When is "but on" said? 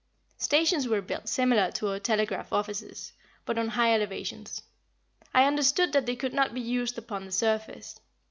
3.45-3.67